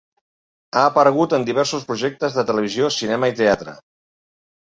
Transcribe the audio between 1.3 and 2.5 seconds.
en diversos projectes de